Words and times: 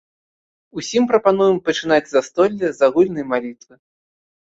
Усім 0.81 1.03
прапануем 1.11 1.61
пачынаць 1.69 2.01
застолле 2.15 2.67
з 2.81 2.91
агульнай 2.91 3.31
малітвы. 3.33 3.73